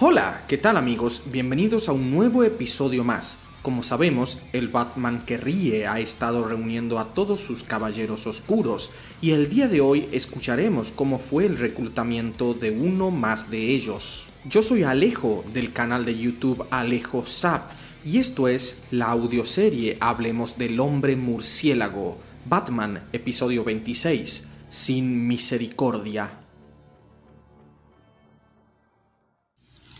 Hola, 0.00 0.44
¿qué 0.46 0.56
tal 0.58 0.76
amigos? 0.76 1.24
Bienvenidos 1.26 1.88
a 1.88 1.92
un 1.92 2.12
nuevo 2.12 2.44
episodio 2.44 3.02
más. 3.02 3.36
Como 3.62 3.82
sabemos, 3.82 4.38
el 4.52 4.68
Batman 4.68 5.24
que 5.26 5.38
ríe 5.38 5.88
ha 5.88 5.98
estado 5.98 6.44
reuniendo 6.44 7.00
a 7.00 7.14
todos 7.14 7.40
sus 7.40 7.64
caballeros 7.64 8.28
oscuros 8.28 8.92
y 9.20 9.32
el 9.32 9.50
día 9.50 9.66
de 9.66 9.80
hoy 9.80 10.08
escucharemos 10.12 10.92
cómo 10.92 11.18
fue 11.18 11.46
el 11.46 11.58
reclutamiento 11.58 12.54
de 12.54 12.70
uno 12.70 13.10
más 13.10 13.50
de 13.50 13.74
ellos. 13.74 14.28
Yo 14.48 14.62
soy 14.62 14.84
Alejo 14.84 15.44
del 15.52 15.72
canal 15.72 16.04
de 16.04 16.16
YouTube 16.16 16.64
Alejo 16.70 17.24
Zap 17.26 17.72
y 18.04 18.18
esto 18.18 18.46
es 18.46 18.80
la 18.92 19.06
audioserie 19.06 19.96
Hablemos 19.98 20.56
del 20.56 20.78
hombre 20.78 21.16
murciélago, 21.16 22.18
Batman, 22.48 23.02
episodio 23.12 23.64
26, 23.64 24.46
Sin 24.70 25.26
Misericordia. 25.26 26.37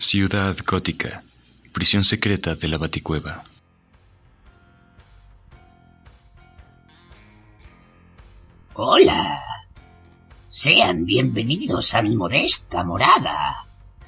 Ciudad 0.01 0.57
Gótica, 0.65 1.25
prisión 1.73 2.05
secreta 2.05 2.55
de 2.55 2.69
la 2.69 2.79
Baticueva. 2.79 3.43
Hola. 8.75 9.43
Sean 10.49 11.05
bienvenidos 11.05 11.97
a 11.97 12.03
mi 12.03 12.17
modesta 12.17 12.85
morada. 12.85 13.67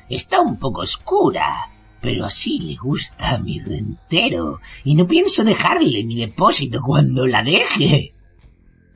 Está 0.09 0.41
un 0.41 0.61
poco 0.61 0.83
oscura, 0.83 1.69
pero 2.01 2.25
así 2.25 2.61
le 2.61 2.77
gusta 2.77 3.35
a 3.35 3.39
mi 3.39 3.59
rentero 3.59 4.61
y 4.85 4.95
no 4.95 5.09
pienso 5.09 5.43
dejarle 5.43 6.05
mi 6.05 6.15
depósito 6.15 6.81
cuando 6.83 7.27
la 7.27 7.43
deje. 7.43 8.15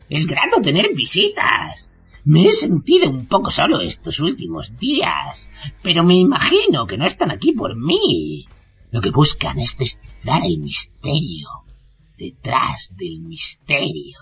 Es 0.08 0.26
grato 0.28 0.62
tener 0.62 0.94
visitas. 0.94 1.93
Me 2.26 2.48
he 2.48 2.52
sentido 2.52 3.10
un 3.10 3.26
poco 3.26 3.50
solo 3.50 3.80
estos 3.82 4.18
últimos 4.18 4.78
días, 4.78 5.52
pero 5.82 6.02
me 6.04 6.14
imagino 6.14 6.86
que 6.86 6.96
no 6.96 7.04
están 7.04 7.30
aquí 7.30 7.52
por 7.52 7.76
mí. 7.76 8.46
Lo 8.90 9.02
que 9.02 9.10
buscan 9.10 9.58
es 9.58 9.76
descifrar 9.76 10.42
el 10.44 10.58
misterio 10.58 11.48
detrás 12.16 12.94
del 12.96 13.20
misterio. 13.20 14.18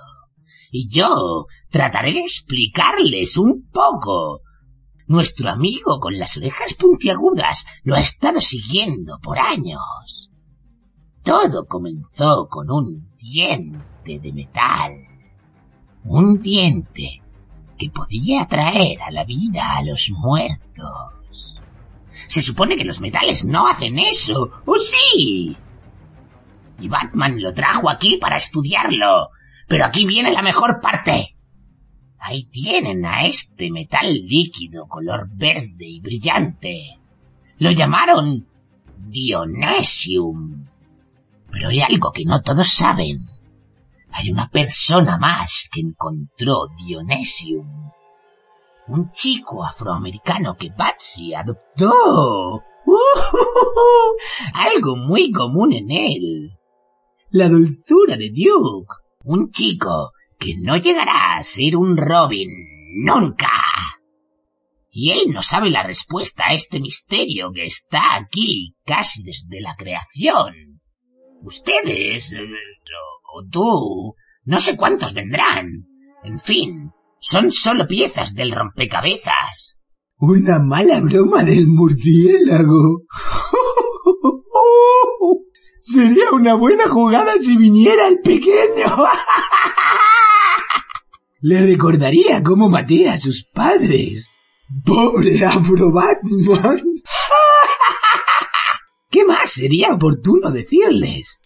Y 0.72 0.88
yo 0.88 1.46
trataré 1.70 2.12
de 2.12 2.20
explicarles 2.20 3.36
un 3.36 3.68
poco. 3.70 4.40
Nuestro 5.06 5.50
amigo 5.50 6.00
con 6.00 6.18
las 6.18 6.36
orejas 6.36 6.74
puntiagudas 6.74 7.66
lo 7.84 7.94
ha 7.94 8.00
estado 8.00 8.40
siguiendo 8.40 9.18
por 9.22 9.38
años. 9.38 10.30
Todo 11.22 11.66
comenzó 11.66 12.48
con 12.48 12.68
un 12.68 13.12
diente 13.16 14.18
de 14.18 14.32
metal. 14.32 14.92
Un 16.04 16.40
diente 16.40 17.21
que 17.82 17.90
podía 17.90 18.46
traer 18.46 19.02
a 19.02 19.10
la 19.10 19.24
vida 19.24 19.76
a 19.76 19.82
los 19.82 20.08
muertos. 20.10 21.60
Se 22.28 22.40
supone 22.40 22.76
que 22.76 22.84
los 22.84 23.00
metales 23.00 23.44
no 23.44 23.66
hacen 23.66 23.98
eso, 23.98 24.52
¿o 24.64 24.76
sí? 24.76 25.56
Y 26.78 26.88
Batman 26.88 27.42
lo 27.42 27.52
trajo 27.52 27.90
aquí 27.90 28.18
para 28.18 28.36
estudiarlo. 28.36 29.30
Pero 29.66 29.84
aquí 29.84 30.06
viene 30.06 30.30
la 30.30 30.42
mejor 30.42 30.80
parte. 30.80 31.36
Ahí 32.20 32.44
tienen 32.44 33.04
a 33.04 33.26
este 33.26 33.68
metal 33.72 34.14
líquido 34.14 34.86
color 34.86 35.28
verde 35.34 35.86
y 35.86 36.00
brillante. 36.00 37.00
Lo 37.58 37.72
llamaron 37.72 38.46
Dionesium. 38.96 40.66
Pero 41.50 41.68
hay 41.68 41.80
algo 41.80 42.12
que 42.12 42.24
no 42.24 42.40
todos 42.42 42.68
saben. 42.68 43.31
Hay 44.12 44.30
una 44.30 44.48
persona 44.48 45.18
más 45.18 45.68
que 45.72 45.80
encontró 45.80 46.68
Dionesium. 46.76 47.90
Un 48.88 49.10
chico 49.10 49.64
afroamericano 49.64 50.56
que 50.56 50.70
Batsy 50.70 51.34
adoptó. 51.34 52.62
algo 54.54 54.96
muy 54.96 55.30
común 55.30 55.72
en 55.72 55.90
él. 55.90 56.58
La 57.30 57.48
dulzura 57.48 58.16
de 58.16 58.30
Duke. 58.30 58.94
Un 59.24 59.50
chico 59.50 60.12
que 60.38 60.56
no 60.58 60.76
llegará 60.76 61.36
a 61.36 61.42
ser 61.42 61.76
un 61.76 61.96
Robin 61.96 62.50
nunca. 63.04 63.50
Y 64.90 65.10
él 65.10 65.32
no 65.32 65.42
sabe 65.42 65.70
la 65.70 65.84
respuesta 65.84 66.48
a 66.48 66.54
este 66.54 66.78
misterio 66.80 67.50
que 67.50 67.64
está 67.64 68.16
aquí 68.16 68.74
casi 68.84 69.22
desde 69.22 69.60
la 69.62 69.74
creación. 69.74 70.82
Ustedes, 71.40 72.36
o 73.32 73.42
tú, 73.50 74.14
no 74.44 74.60
sé 74.60 74.76
cuántos 74.76 75.14
vendrán. 75.14 75.68
En 76.22 76.38
fin, 76.38 76.92
son 77.20 77.50
solo 77.50 77.86
piezas 77.86 78.34
del 78.34 78.52
rompecabezas. 78.52 79.78
Una 80.18 80.58
mala 80.58 81.00
broma 81.00 81.42
del 81.42 81.66
murciélago. 81.66 83.02
Sería 85.80 86.30
una 86.32 86.54
buena 86.54 86.88
jugada 86.88 87.32
si 87.40 87.56
viniera 87.56 88.06
el 88.06 88.20
pequeño. 88.20 88.86
Le 91.40 91.66
recordaría 91.66 92.44
cómo 92.44 92.68
maté 92.68 93.08
a 93.08 93.18
sus 93.18 93.44
padres. 93.52 94.36
Pobre 94.84 95.44
Afro 95.44 95.92
Batman. 95.92 96.80
¿Qué 99.10 99.24
más 99.24 99.50
sería 99.50 99.92
oportuno 99.92 100.52
decirles? 100.52 101.42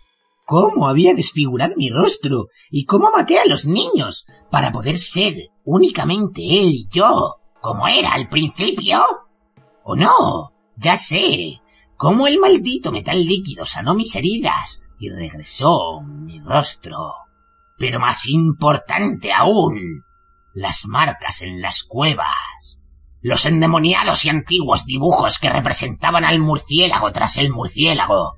¿Cómo 0.47 0.89
había 0.89 1.13
desfigurado 1.13 1.75
mi 1.77 1.91
rostro 1.91 2.51
y 2.71 2.85
cómo 2.85 3.11
maté 3.11 3.41
a 3.41 3.47
los 3.47 3.67
niños 3.67 4.27
para 4.49 4.71
poder 4.71 4.97
ser 4.97 5.35
únicamente 5.65 6.41
él 6.41 6.69
y 6.69 6.89
yo, 6.89 7.41
como 7.61 7.89
era 7.89 8.13
al 8.13 8.29
principio? 8.29 9.03
¿O 9.83 9.97
no? 9.97 10.53
Ya 10.77 10.97
sé, 10.99 11.61
cómo 11.97 12.29
el 12.29 12.39
maldito 12.39 12.93
metal 12.93 13.27
líquido 13.27 13.67
sanó 13.67 13.97
mis 13.97 14.15
heridas 14.15 14.85
y 15.01 15.11
regresó 15.11 16.01
mi 16.03 16.39
rostro. 16.39 17.13
Pero 17.77 17.99
más 17.99 18.29
importante 18.29 19.33
aún, 19.33 20.05
las 20.55 20.87
marcas 20.87 21.43
en 21.43 21.61
las 21.61 21.83
cuevas. 21.83 22.81
Los 23.21 23.47
endemoniados 23.47 24.25
y 24.25 24.29
antiguos 24.29 24.87
dibujos 24.87 25.41
que 25.41 25.51
representaban 25.51 26.25
al 26.25 26.39
murciélago 26.39 27.11
tras 27.11 27.37
el 27.39 27.51
murciélago. 27.51 28.37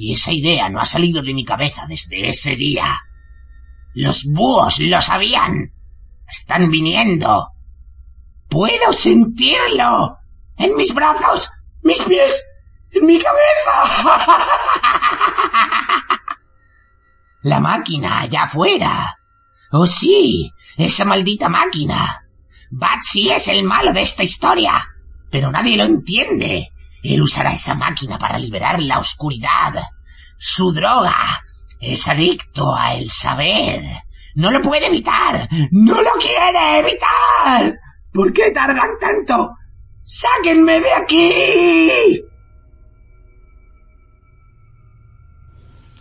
Y 0.00 0.12
esa 0.12 0.30
idea 0.30 0.68
no 0.68 0.78
ha 0.80 0.86
salido 0.86 1.22
de 1.22 1.34
mi 1.34 1.44
cabeza 1.44 1.84
desde 1.88 2.28
ese 2.28 2.54
día. 2.54 3.00
Los 3.94 4.22
búhos 4.26 4.78
lo 4.78 5.02
sabían. 5.02 5.72
Están 6.24 6.70
viniendo. 6.70 7.48
Puedo 8.48 8.92
sentirlo. 8.92 10.18
En 10.56 10.76
mis 10.76 10.94
brazos, 10.94 11.50
mis 11.82 12.00
pies, 12.02 12.44
en 12.92 13.06
mi 13.06 13.20
cabeza. 13.20 14.46
La 17.42 17.58
máquina 17.58 18.20
allá 18.20 18.44
afuera. 18.44 19.18
Oh 19.72 19.88
sí, 19.88 20.52
esa 20.76 21.04
maldita 21.04 21.48
máquina. 21.48 22.24
Batsy 22.70 23.30
es 23.30 23.48
el 23.48 23.64
malo 23.64 23.92
de 23.92 24.02
esta 24.02 24.22
historia. 24.22 24.94
Pero 25.28 25.50
nadie 25.50 25.76
lo 25.76 25.82
entiende. 25.82 26.70
Él 27.08 27.22
usará 27.22 27.54
esa 27.54 27.74
máquina 27.74 28.18
para 28.18 28.38
liberar 28.38 28.82
la 28.82 28.98
oscuridad. 28.98 29.72
Su 30.36 30.72
droga. 30.72 31.42
Es 31.80 32.06
adicto 32.06 32.74
a 32.74 32.96
el 32.96 33.10
saber. 33.10 33.82
No 34.34 34.50
lo 34.50 34.60
puede 34.60 34.88
evitar. 34.88 35.48
No 35.70 36.02
lo 36.02 36.10
quiere 36.20 36.80
evitar. 36.80 37.80
¿Por 38.12 38.30
qué 38.34 38.50
tardan 38.50 38.90
tanto? 39.00 39.54
¡Sáquenme 40.02 40.80
de 40.80 40.92
aquí! 40.92 42.24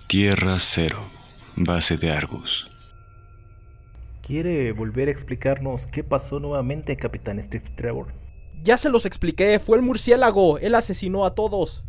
Tierra 0.08 0.58
Cero, 0.60 1.06
base 1.56 1.96
de 1.96 2.12
Argus. 2.12 2.70
¿Quiere 4.26 4.74
volver 4.74 5.08
a 5.08 5.12
explicarnos 5.12 5.88
qué 5.88 6.04
pasó 6.04 6.42
nuevamente, 6.42 6.98
Capitán 6.98 7.42
Steve 7.44 7.72
Trevor? 7.78 8.27
Ya 8.64 8.78
se 8.78 8.90
los 8.90 9.06
expliqué, 9.06 9.60
fue 9.60 9.78
el 9.78 9.84
murciélago, 9.84 10.58
él 10.60 10.76
asesinó 10.76 11.26
a 11.26 11.36
todos. 11.36 11.84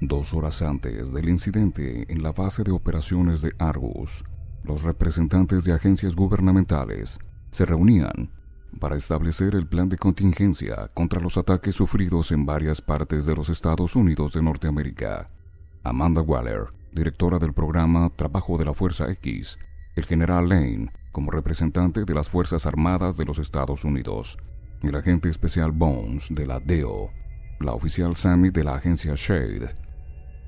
Dos 0.00 0.32
horas 0.32 0.62
antes 0.62 1.12
del 1.12 1.28
incidente 1.28 2.06
en 2.08 2.22
la 2.22 2.32
base 2.32 2.64
de 2.64 2.70
operaciones 2.70 3.42
de 3.42 3.52
Argus, 3.58 4.24
los 4.64 4.82
representantes 4.82 5.64
de 5.64 5.72
agencias 5.72 6.16
gubernamentales 6.16 7.18
se 7.50 7.66
reunían 7.66 8.30
para 8.78 8.96
establecer 8.96 9.54
el 9.54 9.66
plan 9.66 9.88
de 9.88 9.98
contingencia 9.98 10.90
contra 10.94 11.20
los 11.20 11.36
ataques 11.36 11.74
sufridos 11.74 12.32
en 12.32 12.46
varias 12.46 12.80
partes 12.80 13.26
de 13.26 13.34
los 13.34 13.48
Estados 13.48 13.96
Unidos 13.96 14.32
de 14.32 14.42
Norteamérica. 14.42 15.26
Amanda 15.82 16.22
Waller, 16.22 16.68
directora 16.92 17.38
del 17.38 17.52
programa 17.52 18.10
Trabajo 18.14 18.58
de 18.58 18.64
la 18.64 18.74
Fuerza 18.74 19.10
X, 19.10 19.58
el 19.96 20.04
general 20.04 20.48
Lane, 20.48 20.92
como 21.12 21.30
representante 21.30 22.04
de 22.04 22.14
las 22.14 22.28
Fuerzas 22.28 22.66
Armadas 22.66 23.16
de 23.16 23.24
los 23.24 23.38
Estados 23.38 23.84
Unidos, 23.84 24.38
el 24.82 24.94
agente 24.94 25.28
especial 25.28 25.72
Bones 25.72 26.28
de 26.30 26.46
la 26.46 26.60
DEO, 26.60 27.10
la 27.60 27.72
oficial 27.72 28.16
Sammy 28.16 28.50
de 28.50 28.64
la 28.64 28.76
agencia 28.76 29.12
Shade, 29.14 29.74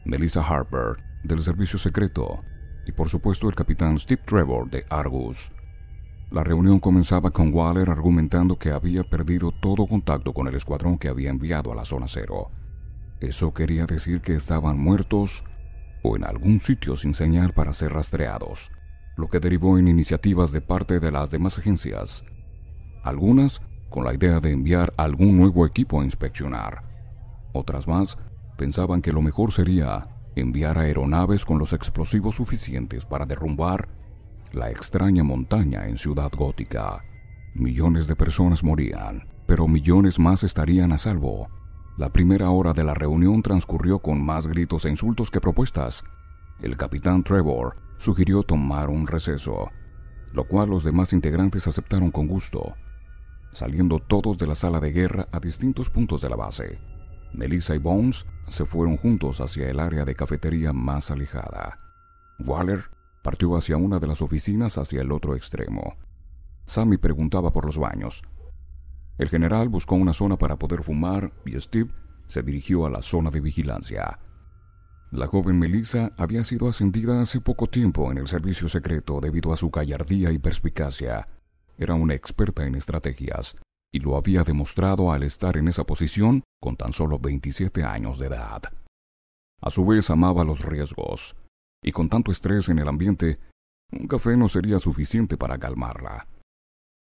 Melissa 0.05 0.43
Harper 0.43 0.97
del 1.23 1.41
Servicio 1.41 1.79
Secreto 1.79 2.41
y 2.87 2.93
por 2.93 3.09
supuesto 3.09 3.49
el 3.49 3.55
capitán 3.55 3.99
Steve 3.99 4.23
Trevor 4.25 4.70
de 4.70 4.85
Argus. 4.88 5.53
La 6.31 6.43
reunión 6.43 6.81
comenzaba 6.81 7.31
con 7.31 7.53
Waller 7.53 7.91
argumentando 7.91 8.59
que 8.59 8.70
había 8.70 9.05
perdido 9.05 9.53
todo 9.53 9.87
contacto 9.87 10.32
con 10.32 10.49
el 10.49 10.55
escuadrón 10.55 10.99
que 10.99 11.09
había 11.09 11.31
enviado 11.31 11.70
a 11.70 11.75
la 11.75 11.85
zona 11.85 12.06
cero. 12.09 12.50
Eso 13.20 13.53
quería 13.53 13.85
decir 13.85 14.23
que 14.23 14.35
estaban 14.35 14.79
muertos 14.79 15.44
o 16.03 16.17
en 16.17 16.25
algún 16.25 16.59
sitio 16.59 16.97
sin 16.97 17.14
señal 17.14 17.53
para 17.53 17.73
ser 17.73 17.93
rastreados, 17.93 18.73
lo 19.17 19.29
que 19.29 19.41
derivó 19.41 19.79
en 19.79 19.88
iniciativas 19.88 20.53
de 20.53 20.61
parte 20.61 21.00
de 21.00 21.11
las 21.11 21.31
demás 21.31 21.59
agencias, 21.59 22.25
algunas 23.03 23.61
con 23.88 24.05
la 24.05 24.14
idea 24.14 24.41
de 24.41 24.50
enviar 24.50 24.93
algún 24.97 25.37
nuevo 25.37 25.67
equipo 25.67 26.00
a 26.00 26.05
inspeccionar. 26.05 26.82
Otras 27.53 27.87
más 27.87 28.19
pensaban 28.56 29.03
que 29.03 29.12
lo 29.12 29.20
mejor 29.20 29.53
sería 29.53 30.09
enviar 30.35 30.79
aeronaves 30.79 31.44
con 31.44 31.59
los 31.59 31.73
explosivos 31.73 32.37
suficientes 32.37 33.05
para 33.05 33.26
derrumbar 33.26 33.88
la 34.53 34.70
extraña 34.70 35.25
montaña 35.25 35.87
en 35.87 35.99
Ciudad 35.99 36.31
Gótica. 36.35 37.05
Millones 37.55 38.06
de 38.06 38.17
personas 38.17 38.64
morían, 38.64 39.29
pero 39.47 39.69
millones 39.69 40.19
más 40.19 40.43
estarían 40.43 40.93
a 40.93 40.99
salvo. 40.99 41.49
La 41.99 42.11
primera 42.11 42.49
hora 42.50 42.73
de 42.73 42.85
la 42.85 42.94
reunión 42.94 43.43
transcurrió 43.43 43.99
con 43.99 44.25
más 44.25 44.47
gritos 44.47 44.87
e 44.87 44.91
insultos 44.91 45.31
que 45.31 45.41
propuestas. 45.41 46.05
El 46.62 46.76
capitán 46.79 47.23
Trevor 47.23 47.76
sugirió 48.02 48.43
tomar 48.43 48.90
un 48.90 49.06
receso, 49.06 49.70
lo 50.32 50.49
cual 50.49 50.70
los 50.70 50.82
demás 50.82 51.12
integrantes 51.12 51.69
aceptaron 51.69 52.10
con 52.10 52.26
gusto, 52.26 52.75
saliendo 53.52 54.00
todos 54.00 54.38
de 54.38 54.49
la 54.49 54.56
sala 54.56 54.81
de 54.81 54.90
guerra 54.90 55.28
a 55.31 55.38
distintos 55.38 55.88
puntos 55.88 56.20
de 56.20 56.28
la 56.28 56.34
base. 56.34 56.81
Melissa 57.32 57.76
y 57.76 57.78
Bones 57.78 58.26
se 58.49 58.64
fueron 58.66 58.96
juntos 58.96 59.40
hacia 59.40 59.70
el 59.70 59.78
área 59.78 60.04
de 60.04 60.16
cafetería 60.16 60.72
más 60.72 61.12
alejada. 61.12 61.78
Waller 62.40 62.82
partió 63.22 63.56
hacia 63.56 63.76
una 63.76 64.00
de 64.00 64.08
las 64.08 64.20
oficinas 64.20 64.78
hacia 64.78 65.00
el 65.00 65.12
otro 65.12 65.37
extremo. 65.37 65.94
Sammy 66.64 66.96
preguntaba 66.96 67.52
por 67.52 67.66
los 67.66 67.78
baños. 67.78 68.25
El 69.16 69.28
general 69.28 69.69
buscó 69.69 69.94
una 69.94 70.12
zona 70.12 70.37
para 70.37 70.58
poder 70.58 70.82
fumar 70.82 71.32
y 71.46 71.52
Steve 71.60 71.93
se 72.26 72.43
dirigió 72.43 72.84
a 72.84 72.90
la 72.90 73.00
zona 73.00 73.31
de 73.31 73.40
vigilancia. 73.40 74.19
La 75.12 75.26
joven 75.26 75.59
Melissa 75.59 76.11
había 76.17 76.43
sido 76.43 76.69
ascendida 76.69 77.20
hace 77.20 77.38
poco 77.38 77.67
tiempo 77.67 78.11
en 78.11 78.17
el 78.17 78.26
servicio 78.26 78.67
secreto 78.67 79.20
debido 79.20 79.53
a 79.53 79.56
su 79.56 79.69
gallardía 79.69 80.32
y 80.32 80.38
perspicacia. 80.38 81.29
Era 81.76 81.94
una 81.94 82.14
experta 82.14 82.64
en 82.64 82.76
estrategias 82.76 83.56
y 83.93 84.00
lo 84.00 84.17
había 84.17 84.43
demostrado 84.43 85.12
al 85.12 85.23
estar 85.23 85.59
en 85.59 85.69
esa 85.69 85.85
posición 85.85 86.43
con 86.62 86.79
tan 86.79 86.94
solo 86.94 87.19
27 87.19 87.85
años 87.85 88.19
de 88.19 88.29
edad. 88.29 88.62
A 89.61 89.69
su 89.69 89.85
vez 89.85 90.09
amaba 90.09 90.44
los 90.44 90.64
riesgos, 90.64 91.37
y 91.85 91.93
con 91.93 92.09
tanto 92.09 92.31
estrés 92.31 92.70
en 92.70 92.79
el 92.79 92.88
ambiente, 92.88 93.37
un 93.93 94.09
café 94.09 94.35
no 94.35 94.49
sería 94.49 94.79
suficiente 94.79 95.37
para 95.37 95.59
calmarla. 95.59 96.26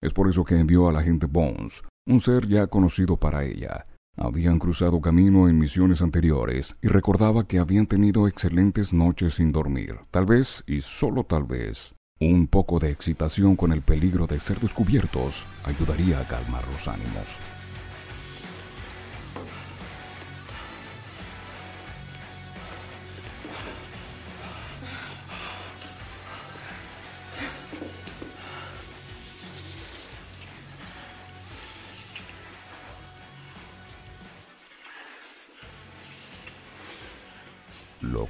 Es 0.02 0.12
por 0.12 0.28
eso 0.28 0.42
que 0.42 0.58
envió 0.58 0.88
a 0.88 0.92
la 0.92 0.98
agente 0.98 1.26
Bones, 1.26 1.84
un 2.08 2.18
ser 2.18 2.48
ya 2.48 2.66
conocido 2.66 3.16
para 3.16 3.44
ella. 3.44 3.86
Habían 4.22 4.58
cruzado 4.58 5.00
camino 5.00 5.48
en 5.48 5.58
misiones 5.58 6.02
anteriores 6.02 6.76
y 6.82 6.88
recordaba 6.88 7.48
que 7.48 7.58
habían 7.58 7.86
tenido 7.86 8.28
excelentes 8.28 8.92
noches 8.92 9.34
sin 9.34 9.50
dormir. 9.50 9.96
Tal 10.10 10.26
vez, 10.26 10.62
y 10.66 10.82
solo 10.82 11.24
tal 11.24 11.44
vez, 11.44 11.94
un 12.20 12.46
poco 12.46 12.78
de 12.78 12.90
excitación 12.90 13.56
con 13.56 13.72
el 13.72 13.80
peligro 13.80 14.26
de 14.26 14.38
ser 14.38 14.60
descubiertos 14.60 15.46
ayudaría 15.64 16.20
a 16.20 16.28
calmar 16.28 16.62
los 16.70 16.86
ánimos. 16.86 17.40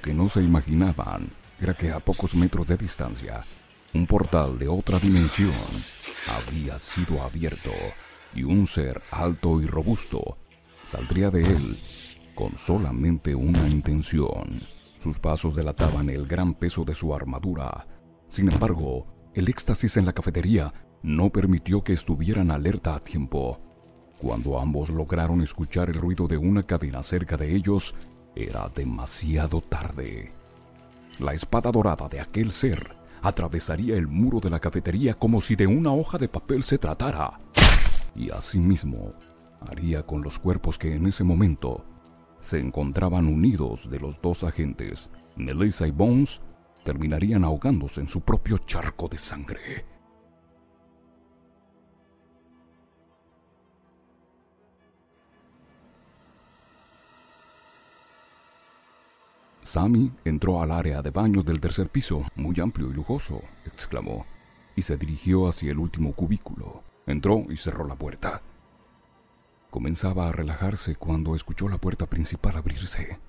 Que 0.03 0.15
no 0.15 0.29
se 0.29 0.43
imaginaban 0.43 1.31
era 1.61 1.75
que 1.75 1.91
a 1.91 2.01
pocos 2.01 2.35
metros 2.35 2.67
de 2.67 2.77
distancia 2.77 3.45
un 3.93 4.07
portal 4.07 4.59
de 4.59 4.69
otra 4.69 4.99
dimensión 5.01 5.53
había 6.29 6.79
sido 6.79 7.23
abierto 7.23 7.73
y 8.33 8.45
un 8.45 8.67
ser 8.67 9.03
alto 9.11 9.61
y 9.61 9.67
robusto 9.67 10.39
saldría 10.87 11.31
de 11.31 11.43
él 11.43 11.81
con 12.35 12.57
solamente 12.57 13.35
una 13.35 13.69
intención. 13.69 14.63
Sus 14.99 15.19
pasos 15.19 15.55
delataban 15.55 16.09
el 16.09 16.27
gran 16.27 16.55
peso 16.55 16.85
de 16.85 16.95
su 16.95 17.15
armadura. 17.15 17.87
Sin 18.29 18.51
embargo, 18.51 19.05
el 19.35 19.49
éxtasis 19.49 19.97
en 19.97 20.07
la 20.07 20.13
cafetería 20.13 20.73
no 21.03 21.31
permitió 21.31 21.83
que 21.83 21.93
estuvieran 21.93 22.51
alerta 22.51 22.95
a 22.95 23.01
tiempo. 23.01 23.59
Cuando 24.21 24.59
ambos 24.59 24.91
lograron 24.91 25.41
escuchar 25.41 25.89
el 25.89 25.97
ruido 25.97 26.29
de 26.29 26.37
una 26.37 26.63
cadena 26.63 27.03
cerca 27.03 27.37
de 27.37 27.55
ellos, 27.55 27.95
era 28.35 28.69
demasiado 28.75 29.61
tarde. 29.61 30.33
La 31.19 31.35
espada 31.35 31.71
dorada 31.71 32.09
de 32.09 32.21
aquel 32.21 32.51
ser 32.51 32.95
atravesaría 33.23 33.97
el 33.97 34.09
muro 34.09 34.41
de 34.41 34.51
la 34.51 34.61
cafetería 34.61 35.15
como 35.15 35.41
si 35.41 35.55
de 35.55 35.67
una 35.67 35.93
hoja 35.93 36.19
de 36.19 36.29
papel 36.29 36.63
se 36.63 36.79
tratara. 36.79 37.39
Y 38.15 38.31
asimismo, 38.31 39.13
haría 39.61 40.03
con 40.03 40.23
los 40.23 40.39
cuerpos 40.39 40.79
que 40.79 40.95
en 40.95 41.07
ese 41.07 41.25
momento 41.25 41.85
se 42.41 42.59
encontraban 42.59 43.27
unidos 43.27 43.91
de 43.91 44.01
los 44.01 44.21
dos 44.23 44.45
agentes, 44.45 45.11
Melissa 45.37 45.87
y 45.87 45.91
Bones, 45.91 46.41
terminarían 46.85 47.45
ahogándose 47.45 48.01
en 48.01 48.09
su 48.09 48.23
propio 48.23 48.57
charco 48.59 49.09
de 49.09 49.19
sangre. 49.19 49.90
Sammy 59.71 60.11
entró 60.25 60.61
al 60.61 60.73
área 60.73 61.01
de 61.01 61.11
baños 61.11 61.45
del 61.45 61.61
tercer 61.61 61.91
piso, 61.91 62.25
muy 62.35 62.59
amplio 62.59 62.91
y 62.91 62.93
lujoso, 62.93 63.41
exclamó, 63.65 64.27
y 64.75 64.83
se 64.83 64.97
dirigió 64.97 65.47
hacia 65.47 65.71
el 65.71 65.79
último 65.79 66.13
cubículo. 66.13 66.83
Entró 67.07 67.45
y 67.49 67.57
cerró 67.57 67.87
la 67.87 67.95
puerta. 67.95 68.43
Comenzaba 69.71 70.29
a 70.29 70.33
relajarse 70.33 70.97
cuando 70.97 71.37
escuchó 71.37 71.69
la 71.69 71.79
puerta 71.79 72.07
principal 72.07 72.57
abrirse. 72.57 73.21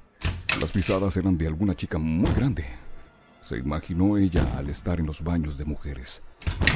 Las 0.59 0.71
pisadas 0.71 1.15
eran 1.15 1.37
de 1.37 1.45
alguna 1.45 1.75
chica 1.75 1.99
muy 1.99 2.31
grande. 2.31 2.65
Se 3.39 3.57
imaginó 3.57 4.17
ella 4.17 4.57
al 4.57 4.67
estar 4.71 4.99
en 4.99 5.05
los 5.05 5.23
baños 5.23 5.59
de 5.59 5.65
mujeres. 5.65 6.23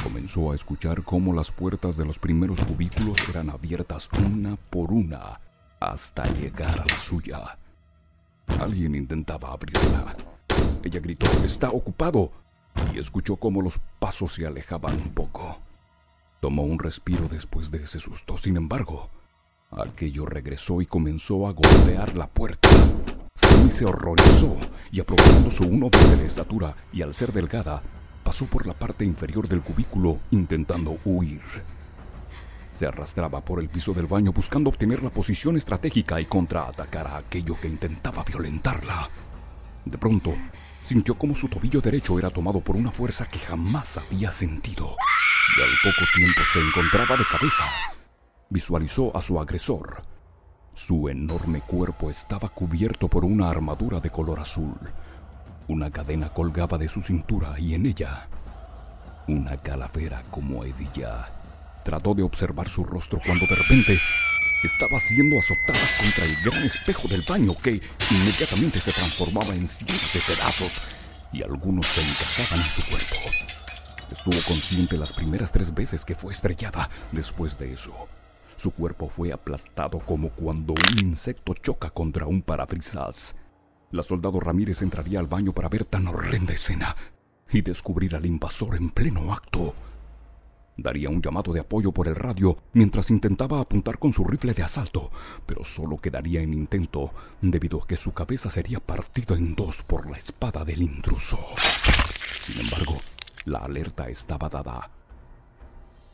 Comenzó 0.04 0.52
a 0.52 0.54
escuchar 0.54 1.02
cómo 1.02 1.34
las 1.34 1.50
puertas 1.50 1.96
de 1.96 2.04
los 2.04 2.20
primeros 2.20 2.64
cubículos 2.64 3.18
eran 3.28 3.50
abiertas 3.50 4.08
una 4.24 4.54
por 4.54 4.92
una 4.92 5.40
hasta 5.80 6.22
llegar 6.34 6.70
a 6.70 6.84
la 6.86 6.96
suya. 6.96 7.58
Alguien 8.60 8.94
intentaba 8.94 9.52
abrirla. 9.52 10.16
Ella 10.82 11.00
gritó, 11.00 11.26
está 11.44 11.70
ocupado, 11.70 12.32
y 12.94 12.98
escuchó 12.98 13.36
cómo 13.36 13.62
los 13.62 13.80
pasos 13.98 14.34
se 14.34 14.46
alejaban 14.46 14.96
un 14.96 15.14
poco. 15.14 15.58
Tomó 16.40 16.62
un 16.62 16.78
respiro 16.78 17.28
después 17.28 17.70
de 17.70 17.82
ese 17.82 17.98
susto. 17.98 18.36
Sin 18.36 18.56
embargo, 18.56 19.10
aquello 19.70 20.26
regresó 20.26 20.80
y 20.80 20.86
comenzó 20.86 21.46
a 21.46 21.52
golpear 21.52 22.16
la 22.16 22.28
puerta. 22.28 22.68
Sammy 23.34 23.70
se 23.70 23.84
horrorizó 23.84 24.56
y 24.90 25.00
aprovechando 25.00 25.50
su 25.50 25.64
1,20 25.64 26.16
de 26.16 26.26
estatura 26.26 26.76
y 26.92 27.02
al 27.02 27.12
ser 27.12 27.32
delgada, 27.32 27.82
pasó 28.22 28.46
por 28.46 28.66
la 28.66 28.74
parte 28.74 29.04
inferior 29.04 29.48
del 29.48 29.62
cubículo 29.62 30.18
intentando 30.30 30.98
huir. 31.04 31.42
Se 32.76 32.86
arrastraba 32.86 33.40
por 33.40 33.58
el 33.58 33.70
piso 33.70 33.94
del 33.94 34.06
baño 34.06 34.32
buscando 34.32 34.68
obtener 34.68 35.02
la 35.02 35.08
posición 35.08 35.56
estratégica 35.56 36.20
y 36.20 36.26
contraatacar 36.26 37.06
a 37.06 37.16
aquello 37.16 37.56
que 37.58 37.68
intentaba 37.68 38.22
violentarla. 38.22 39.08
De 39.86 39.96
pronto, 39.96 40.34
sintió 40.84 41.16
como 41.16 41.34
su 41.34 41.48
tobillo 41.48 41.80
derecho 41.80 42.18
era 42.18 42.28
tomado 42.28 42.60
por 42.60 42.76
una 42.76 42.90
fuerza 42.90 43.26
que 43.26 43.38
jamás 43.38 43.96
había 43.96 44.30
sentido. 44.30 44.94
Y 45.56 45.62
al 45.62 45.70
poco 45.82 46.04
tiempo 46.14 46.40
se 46.52 46.60
encontraba 46.60 47.16
de 47.16 47.24
cabeza. 47.24 47.64
Visualizó 48.50 49.16
a 49.16 49.22
su 49.22 49.40
agresor. 49.40 50.02
Su 50.74 51.08
enorme 51.08 51.62
cuerpo 51.62 52.10
estaba 52.10 52.50
cubierto 52.50 53.08
por 53.08 53.24
una 53.24 53.48
armadura 53.48 54.00
de 54.00 54.10
color 54.10 54.38
azul. 54.38 54.76
Una 55.66 55.90
cadena 55.90 56.28
colgaba 56.28 56.76
de 56.76 56.88
su 56.88 57.00
cintura 57.00 57.58
y 57.58 57.72
en 57.72 57.86
ella 57.86 58.26
una 59.28 59.56
calavera 59.56 60.22
como 60.30 60.62
hebilla. 60.62 61.35
Trató 61.86 62.14
de 62.14 62.24
observar 62.24 62.68
su 62.68 62.82
rostro 62.82 63.20
cuando 63.24 63.46
de 63.46 63.54
repente 63.54 64.00
estaba 64.64 64.98
siendo 64.98 65.38
azotada 65.38 65.78
contra 66.02 66.24
el 66.24 66.34
gran 66.42 66.66
espejo 66.66 67.06
del 67.06 67.22
baño 67.22 67.54
que 67.62 67.80
inmediatamente 68.10 68.80
se 68.80 68.90
transformaba 68.90 69.54
en 69.54 69.68
cientos 69.68 70.12
de 70.12 70.20
pedazos 70.20 70.82
y 71.32 71.44
algunos 71.44 71.86
se 71.86 72.00
encajaban 72.00 72.58
en 72.58 72.72
su 72.72 72.82
cuerpo. 72.90 73.46
Estuvo 74.10 74.34
consciente 74.48 74.98
las 74.98 75.12
primeras 75.12 75.52
tres 75.52 75.72
veces 75.72 76.04
que 76.04 76.16
fue 76.16 76.32
estrellada. 76.32 76.90
Después 77.12 77.56
de 77.56 77.72
eso, 77.72 77.94
su 78.56 78.72
cuerpo 78.72 79.08
fue 79.08 79.32
aplastado 79.32 80.00
como 80.00 80.30
cuando 80.30 80.72
un 80.72 80.98
insecto 80.98 81.54
choca 81.54 81.90
contra 81.90 82.26
un 82.26 82.42
parabrisas. 82.42 83.36
La 83.92 84.02
soldado 84.02 84.40
Ramírez 84.40 84.82
entraría 84.82 85.20
al 85.20 85.28
baño 85.28 85.52
para 85.52 85.68
ver 85.68 85.84
tan 85.84 86.08
horrenda 86.08 86.52
escena 86.52 86.96
y 87.52 87.60
descubrir 87.60 88.16
al 88.16 88.26
invasor 88.26 88.74
en 88.74 88.90
pleno 88.90 89.32
acto. 89.32 89.72
Daría 90.76 91.08
un 91.08 91.22
llamado 91.22 91.54
de 91.54 91.60
apoyo 91.60 91.90
por 91.90 92.06
el 92.06 92.14
radio 92.14 92.58
mientras 92.74 93.10
intentaba 93.10 93.60
apuntar 93.60 93.98
con 93.98 94.12
su 94.12 94.24
rifle 94.24 94.52
de 94.52 94.62
asalto, 94.62 95.10
pero 95.46 95.64
solo 95.64 95.96
quedaría 95.96 96.42
en 96.42 96.52
intento 96.52 97.12
debido 97.40 97.82
a 97.82 97.86
que 97.86 97.96
su 97.96 98.12
cabeza 98.12 98.50
sería 98.50 98.78
partida 98.78 99.36
en 99.36 99.54
dos 99.54 99.82
por 99.82 100.10
la 100.10 100.18
espada 100.18 100.64
del 100.64 100.82
intruso. 100.82 101.38
Sin 102.38 102.62
embargo, 102.62 102.98
la 103.46 103.60
alerta 103.60 104.08
estaba 104.08 104.50
dada. 104.50 104.90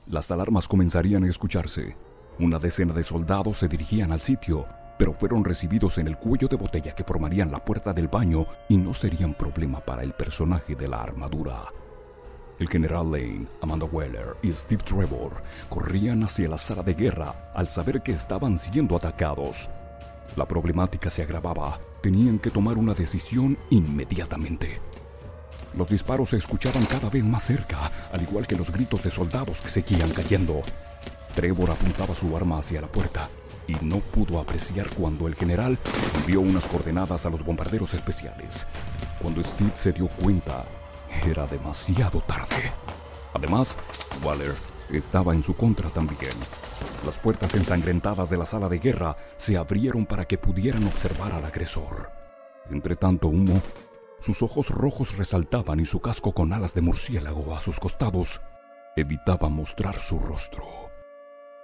Las 0.07 0.31
alarmas 0.31 0.69
comenzarían 0.69 1.25
a 1.25 1.29
escucharse. 1.29 1.97
Una 2.39 2.59
decena 2.59 2.93
de 2.93 3.03
soldados 3.03 3.59
se 3.59 3.69
dirigían 3.69 4.13
al 4.13 4.21
sitio, 4.21 4.67
pero 4.97 5.13
fueron 5.13 5.45
recibidos 5.45 5.99
en 5.99 6.07
el 6.07 6.19
cuello 6.19 6.47
de 6.47 6.57
botella 6.57 6.95
que 6.95 7.05
formarían 7.05 7.51
la 7.51 7.65
puerta 7.65 7.93
del 7.93 8.07
baño 8.07 8.47
y 8.69 8.77
no 8.77 8.95
serían 8.95 9.35
problema 9.35 9.81
para 9.81 10.05
el 10.05 10.13
personaje 10.13 10.77
de 10.77 10.89
la 10.89 11.03
armadura. 11.03 11.82
El 12.59 12.69
general 12.69 13.11
Lane, 13.11 13.47
Amanda 13.61 13.87
Weller 13.87 14.37
y 14.43 14.53
Steve 14.53 14.83
Trevor 14.85 15.43
corrían 15.69 16.23
hacia 16.23 16.49
la 16.49 16.59
sala 16.59 16.83
de 16.83 16.95
guerra 16.95 17.51
al 17.55 17.67
saber 17.67 18.03
que 18.03 18.13
estaban 18.13 18.59
siendo 18.59 18.97
atacados. 18.97 19.71
La 20.37 20.47
problemática 20.47 21.11
se 21.11 21.23
agravaba. 21.23 21.81
Tenían 22.03 22.39
que 22.39 22.51
tomar 22.51 22.79
una 22.79 22.95
decisión 22.95 23.59
inmediatamente. 23.71 24.81
Los 25.77 25.89
disparos 25.89 26.31
se 26.31 26.37
escuchaban 26.37 26.85
cada 26.85 27.09
vez 27.09 27.25
más 27.27 27.45
cerca, 27.45 27.91
al 28.13 28.23
igual 28.23 28.47
que 28.47 28.57
los 28.57 28.71
gritos 28.71 29.03
de 29.03 29.11
soldados 29.11 29.61
que 29.61 29.69
seguían 29.69 30.11
cayendo. 30.11 30.61
Trevor 31.35 31.71
apuntaba 31.71 32.15
su 32.15 32.37
arma 32.37 32.59
hacia 32.59 32.83
la 32.83 32.89
puerta 32.89 33.31
y 33.67 33.75
no 33.85 34.01
pudo 34.01 34.39
apreciar 34.39 34.89
cuando 34.91 35.29
el 35.29 35.35
general 35.35 35.79
envió 36.21 36.41
unas 36.41 36.67
coordenadas 36.69 37.25
a 37.25 37.31
los 37.31 37.45
bombarderos 37.45 37.95
especiales. 37.95 38.67
Cuando 39.21 39.43
Steve 39.43 39.73
se 39.75 39.93
dio 39.93 40.09
cuenta, 40.09 40.65
era 41.27 41.47
demasiado 41.47 42.21
tarde. 42.23 42.73
Además, 43.35 43.79
Waller 44.23 44.55
estaba 44.91 45.35
en 45.35 45.43
su 45.43 45.55
contra 45.55 45.91
también. 45.91 46.35
Las 47.05 47.19
puertas 47.19 47.55
ensangrentadas 47.55 48.31
de 48.31 48.37
la 48.37 48.45
sala 48.45 48.69
de 48.69 48.79
guerra 48.79 49.17
se 49.37 49.57
abrieron 49.57 50.07
para 50.07 50.27
que 50.27 50.39
pudieran 50.39 50.87
observar 50.87 51.33
al 51.33 51.45
agresor. 51.45 52.11
Entre 52.71 52.97
tanto 52.97 53.29
humo, 53.29 53.61
sus 54.19 54.43
ojos 54.43 54.71
rojos 54.71 55.17
resaltaban 55.17 55.81
y 55.81 55.87
su 55.87 56.01
casco 56.01 56.33
con 56.33 56.53
alas 56.53 56.75
de 56.75 56.81
murciélago 56.81 57.55
a 57.57 57.61
sus 57.61 57.81
costados 57.81 58.41
evitaba 58.95 59.49
mostrar 59.49 60.01
su 60.01 60.19
rostro. 60.19 60.65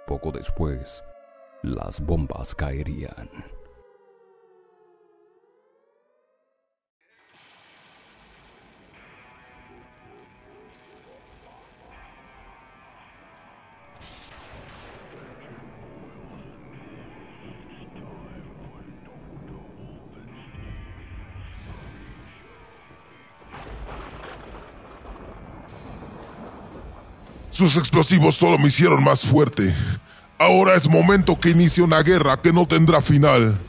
Poco 0.07 0.31
después, 0.31 1.03
las 1.61 2.01
bombas 2.01 2.55
caerían. 2.55 3.29
Sus 27.59 27.75
explosivos 27.75 28.37
solo 28.37 28.57
me 28.57 28.69
hicieron 28.69 29.03
más 29.03 29.23
fuerte. 29.23 29.75
Ahora 30.37 30.75
es 30.75 30.89
momento 30.89 31.37
que 31.37 31.49
inicie 31.49 31.83
una 31.83 32.01
guerra 32.01 32.41
que 32.41 32.53
no 32.53 32.65
tendrá 32.65 33.01
final. 33.01 33.59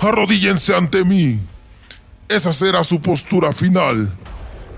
Arrodíllense 0.00 0.74
ante 0.74 1.04
mí. 1.04 1.38
Esa 2.26 2.54
será 2.54 2.82
su 2.82 3.02
postura 3.02 3.52
final. 3.52 4.10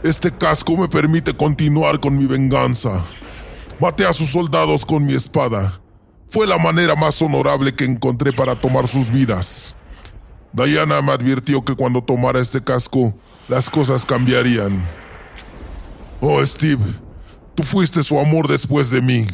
Este 0.02 0.32
casco 0.32 0.76
me 0.76 0.88
permite 0.88 1.32
continuar 1.32 2.00
con 2.00 2.18
mi 2.18 2.26
venganza. 2.26 3.04
Maté 3.78 4.04
a 4.04 4.12
sus 4.12 4.30
soldados 4.30 4.85
con 4.85 5.06
mi 5.06 5.14
espada. 5.14 5.80
Fue 6.28 6.44
la 6.44 6.58
manera 6.58 6.96
más 6.96 7.23
honorable 7.23 7.73
que 7.73 7.85
encontré 7.85 8.32
para 8.32 8.61
tomar 8.61 8.88
sus 8.88 9.12
vidas. 9.12 9.76
Diana 10.52 11.00
me 11.02 11.12
advirtió 11.12 11.64
que 11.64 11.76
cuando 11.76 12.02
tomara 12.02 12.40
este 12.40 12.64
casco, 12.64 13.14
las 13.46 13.70
cosas 13.70 14.04
cambiarían. 14.04 14.85
Oh, 16.20 16.44
Steve, 16.44 16.82
tú 17.56 17.64
fuiste 17.64 18.04
su 18.04 18.20
amor 18.20 18.46
después 18.46 18.90
de 18.90 19.00
mí. 19.00 19.26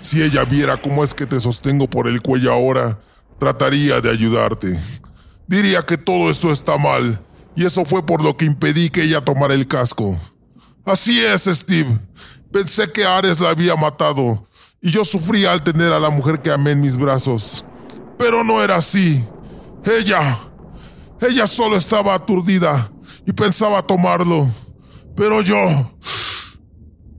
Si 0.00 0.22
ella 0.22 0.44
viera 0.44 0.80
cómo 0.80 1.02
es 1.02 1.14
que 1.14 1.26
te 1.26 1.40
sostengo 1.40 1.88
por 1.88 2.06
el 2.06 2.20
cuello 2.20 2.52
ahora, 2.52 3.00
trataría 3.40 4.00
de 4.00 4.10
ayudarte. 4.10 4.78
Diría 5.48 5.82
que 5.82 5.96
todo 5.96 6.30
esto 6.30 6.52
está 6.52 6.76
mal, 6.78 7.20
y 7.56 7.64
eso 7.64 7.84
fue 7.84 8.04
por 8.04 8.22
lo 8.22 8.36
que 8.36 8.44
impedí 8.44 8.90
que 8.90 9.02
ella 9.02 9.20
tomara 9.20 9.54
el 9.54 9.66
casco. 9.66 10.16
Así 10.84 11.18
es, 11.20 11.44
Steve. 11.44 11.98
Pensé 12.52 12.92
que 12.92 13.04
Ares 13.04 13.40
la 13.40 13.50
había 13.50 13.74
matado, 13.74 14.46
y 14.80 14.90
yo 14.90 15.04
sufría 15.04 15.52
al 15.52 15.64
tener 15.64 15.92
a 15.92 15.98
la 15.98 16.10
mujer 16.10 16.40
que 16.42 16.50
amé 16.50 16.72
en 16.72 16.82
mis 16.82 16.96
brazos. 16.96 17.64
Pero 18.18 18.44
no 18.44 18.62
era 18.62 18.76
así. 18.76 19.24
Ella... 19.84 20.38
Ella 21.20 21.46
solo 21.46 21.76
estaba 21.76 22.12
aturdida 22.12 22.90
y 23.26 23.32
pensaba 23.32 23.80
tomarlo. 23.86 24.46
Pero 25.16 25.40
yo... 25.40 25.56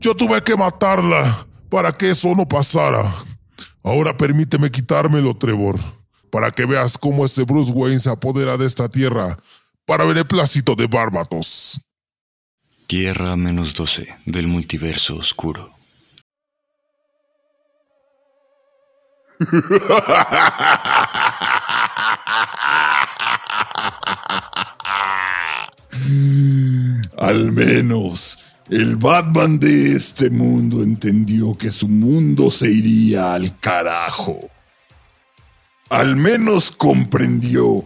Yo 0.05 0.13
tuve 0.13 0.37
que 0.43 0.55
matarla 0.55 1.47
para 1.67 1.91
que 1.91 2.11
eso 2.11 2.35
no 2.35 2.47
pasara. 2.47 3.11
Ahora 3.81 4.15
permíteme 4.15 4.69
quitármelo, 4.69 5.35
Trevor, 5.35 5.79
para 6.29 6.51
que 6.51 6.67
veas 6.67 6.95
cómo 6.95 7.25
ese 7.25 7.41
Bruce 7.41 7.73
Wayne 7.73 7.97
se 7.97 8.11
apodera 8.11 8.55
de 8.55 8.67
esta 8.67 8.87
tierra 8.87 9.35
para 9.83 10.03
beneplácito 10.03 10.75
de 10.75 10.85
Bárbatos. 10.85 11.81
Tierra 12.85 13.35
menos 13.35 13.73
12 13.73 14.07
del 14.27 14.45
multiverso 14.45 15.15
oscuro. 15.15 15.71
Al 27.17 27.51
menos 27.51 28.44
el 28.69 28.95
Batman 28.95 29.59
de 29.59 29.95
este 29.95 30.29
mundo 30.29 30.81
entendió 30.81 31.55
que 31.55 31.69
su 31.69 31.87
mundo 31.87 32.49
se 32.49 32.71
iría 32.71 33.33
al 33.33 33.59
carajo. 33.59 34.39
Al 35.89 36.15
menos 36.15 36.71
comprendió 36.71 37.85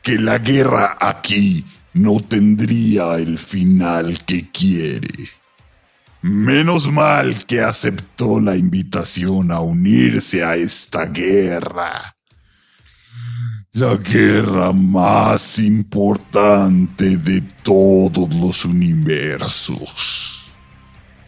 que 0.00 0.18
la 0.18 0.38
guerra 0.38 0.96
aquí 1.00 1.66
no 1.92 2.20
tendría 2.20 3.16
el 3.16 3.38
final 3.38 4.24
que 4.24 4.48
quiere. 4.50 5.28
Menos 6.22 6.90
mal 6.90 7.44
que 7.46 7.60
aceptó 7.60 8.38
la 8.38 8.56
invitación 8.56 9.50
a 9.50 9.58
unirse 9.58 10.44
a 10.44 10.54
esta 10.54 11.06
guerra. 11.06 12.14
La 13.74 13.96
guerra 13.96 14.70
más 14.74 15.58
importante 15.58 17.16
de 17.16 17.40
todos 17.62 18.28
los 18.34 18.66
universos. 18.66 20.52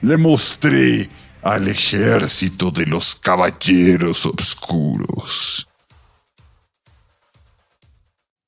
Le 0.03 0.19
mostré 0.19 1.09
al 1.41 1.69
ejército 1.69 2.71
de 2.71 2.85
los 2.85 3.15
caballeros 3.15 4.27
oscuros. 4.27 5.67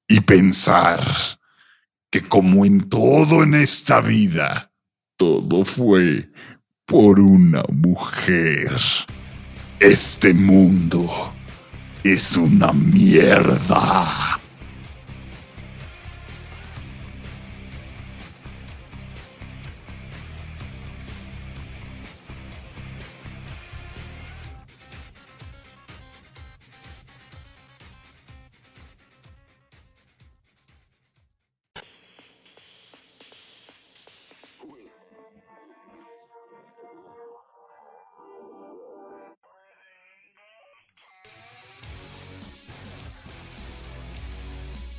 Y 0.06 0.20
pensar 0.20 1.00
que 2.10 2.20
como 2.20 2.66
en 2.66 2.90
todo 2.90 3.44
en 3.44 3.54
esta 3.54 4.02
vida, 4.02 4.72
todo 5.16 5.64
fue 5.64 6.30
por 6.84 7.18
una 7.18 7.62
mujer. 7.72 8.68
Este 9.80 10.34
mundo 10.34 11.32
es 12.12 12.36
una 12.36 12.72
mierda. 12.72 14.45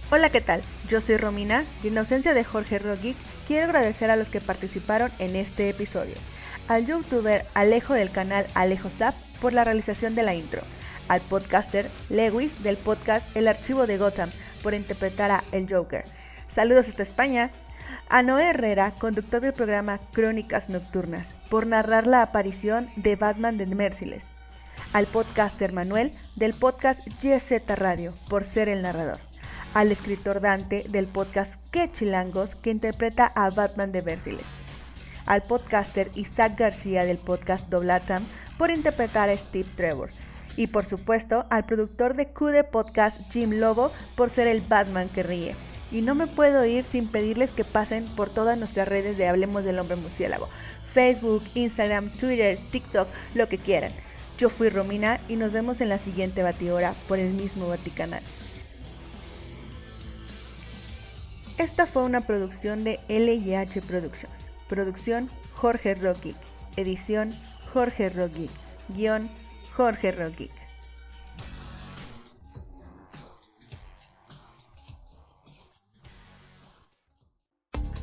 Hola, 0.09 0.29
¿qué 0.29 0.39
tal? 0.39 0.61
Yo 0.87 1.01
soy 1.01 1.17
Romina 1.17 1.65
y 1.83 1.89
en 1.89 1.97
ausencia 1.97 2.33
de 2.33 2.45
Jorge 2.45 2.79
Rogic 2.79 3.17
quiero 3.45 3.65
agradecer 3.65 4.09
a 4.09 4.15
los 4.15 4.29
que 4.29 4.39
participaron 4.39 5.11
en 5.19 5.35
este 5.35 5.69
episodio. 5.69 6.15
Al 6.69 6.85
youtuber 6.85 7.43
Alejo 7.53 7.93
del 7.93 8.09
canal 8.09 8.47
Alejo 8.53 8.89
Zap 8.89 9.13
por 9.41 9.51
la 9.51 9.65
realización 9.65 10.15
de 10.15 10.23
la 10.23 10.33
intro. 10.33 10.61
Al 11.09 11.19
podcaster 11.19 11.89
Lewis 12.07 12.63
del 12.63 12.77
podcast 12.77 13.35
El 13.35 13.49
Archivo 13.49 13.85
de 13.85 13.97
Gotham 13.97 14.29
por 14.63 14.73
interpretar 14.73 15.29
a 15.29 15.43
El 15.51 15.69
Joker. 15.69 16.05
Saludos 16.47 16.87
hasta 16.87 17.03
España. 17.03 17.51
A 18.07 18.23
Noé 18.23 18.51
Herrera, 18.51 18.93
conductor 18.97 19.41
del 19.41 19.51
programa 19.51 19.99
Crónicas 20.13 20.69
Nocturnas, 20.69 21.27
por 21.49 21.67
narrar 21.67 22.07
la 22.07 22.21
aparición 22.21 22.89
de 22.95 23.17
Batman 23.17 23.57
de 23.57 23.65
Merciless. 23.65 24.23
Al 24.93 25.05
podcaster 25.05 25.73
Manuel 25.73 26.13
del 26.37 26.53
podcast 26.53 27.05
YZ 27.21 27.67
Radio, 27.75 28.13
por 28.29 28.45
ser 28.45 28.69
el 28.69 28.81
narrador. 28.81 29.26
Al 29.77 29.91
escritor 29.91 30.41
Dante 30.41 30.85
del 30.89 31.05
podcast 31.05 31.53
Qué 31.71 31.91
Chilangos, 31.91 32.55
que 32.63 32.71
interpreta 32.71 33.27
a 33.27 33.51
Batman 33.51 33.91
de 33.91 34.01
Merciless. 34.01 34.43
Al 35.27 35.43
podcaster 35.43 36.09
Isaac 36.15 36.57
García 36.57 37.05
del 37.05 37.19
podcast 37.19 37.69
Doblatam, 37.69 38.25
por 38.57 38.71
interpretar 38.71 39.29
a 39.29 39.37
Steve 39.37 39.69
Trevor. 39.75 40.09
Y 40.55 40.65
por 40.65 40.85
supuesto 40.85 41.45
al 41.51 41.67
productor 41.67 42.15
de 42.15 42.25
QD 42.25 42.71
Podcast 42.71 43.19
Jim 43.31 43.59
Lobo 43.59 43.91
por 44.15 44.31
ser 44.31 44.47
el 44.47 44.61
Batman 44.61 45.09
que 45.09 45.21
ríe. 45.21 45.55
Y 45.91 46.01
no 46.01 46.15
me 46.15 46.25
puedo 46.25 46.65
ir 46.65 46.83
sin 46.83 47.07
pedirles 47.07 47.51
que 47.51 47.63
pasen 47.63 48.03
por 48.15 48.31
todas 48.31 48.57
nuestras 48.57 48.87
redes 48.87 49.15
de 49.19 49.27
Hablemos 49.27 49.63
del 49.63 49.77
Hombre 49.77 49.97
Murciélago. 49.97 50.49
Facebook, 50.91 51.43
Instagram, 51.53 52.09
Twitter, 52.13 52.57
TikTok, 52.71 53.07
lo 53.35 53.47
que 53.47 53.59
quieran. 53.59 53.91
Yo 54.39 54.49
fui 54.49 54.69
Romina 54.69 55.19
y 55.29 55.35
nos 55.35 55.51
vemos 55.51 55.81
en 55.81 55.89
la 55.89 55.99
siguiente 55.99 56.41
batidora 56.41 56.95
por 57.07 57.19
el 57.19 57.31
mismo 57.31 57.67
Vaticanal. 57.67 58.23
Esta 61.57 61.87
fue 61.87 62.03
una 62.03 62.21
producción 62.21 62.83
de 62.83 62.99
LIH 63.07 63.81
Productions. 63.81 64.31
Producción 64.69 65.27
Jorge 65.55 65.95
Rocky. 65.95 66.35
Edición 66.75 67.33
Jorge 67.73 68.09
Rocky. 68.09 68.47
Guión 68.89 69.27
Jorge 69.75 70.11
Rocky. 70.11 70.51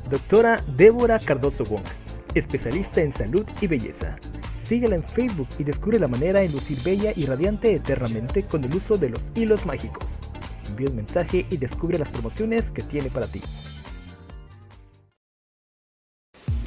Doctora 0.09 0.61
Débora 0.77 1.17
Cardoso 1.17 1.63
Wong, 1.63 1.83
especialista 2.35 3.01
en 3.01 3.11
salud 3.13 3.45
y 3.61 3.67
belleza. 3.67 4.17
Síguela 4.63 4.95
en 4.97 5.03
Facebook 5.03 5.47
y 5.57 5.63
descubre 5.63 5.97
la 5.97 6.07
manera 6.07 6.41
de 6.41 6.49
lucir 6.49 6.77
bella 6.83 7.11
y 7.15 7.25
radiante 7.25 7.73
eternamente 7.73 8.43
con 8.43 8.63
el 8.65 8.75
uso 8.75 8.97
de 8.97 9.09
los 9.09 9.21
hilos 9.33 9.65
mágicos. 9.65 10.05
Envía 10.75 10.89
un 10.89 10.97
mensaje 10.97 11.45
y 11.49 11.55
descubre 11.55 11.97
las 11.97 12.09
promociones 12.09 12.69
que 12.69 12.83
tiene 12.83 13.09
para 13.09 13.27
ti. 13.27 13.41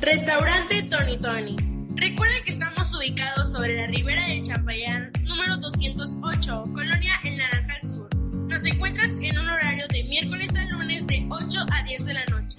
Restaurante 0.01 0.83
Tony 0.85 1.19
Tony. 1.19 1.57
Recuerda 1.95 2.35
que 2.43 2.51
estamos 2.51 2.95
ubicados 2.97 3.53
sobre 3.53 3.77
la 3.77 3.87
ribera 3.87 4.27
de 4.27 4.41
Chapayán, 4.43 5.13
número 5.25 5.59
208, 5.59 6.71
Colonia 6.73 7.13
El 7.23 7.37
Naranjal 7.37 7.83
Sur. 7.83 8.09
Nos 8.49 8.65
encuentras 8.65 9.11
en 9.21 9.39
un 9.39 9.51
horario 9.51 9.87
de 9.89 10.05
miércoles 10.05 10.49
a 10.57 10.65
lunes 10.71 11.07
de 11.07 11.27
8 11.29 11.67
a 11.71 11.83
10 11.83 12.07
de 12.07 12.15
la 12.15 12.25
noche. 12.27 12.57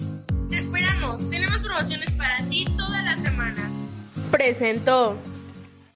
Te 0.50 0.56
esperamos, 0.56 1.28
tenemos 1.30 1.64
promociones 1.64 2.12
para 2.12 2.44
ti 2.44 2.64
toda 2.76 3.02
la 3.02 3.16
semana. 3.16 3.68
Presentó. 4.30 5.18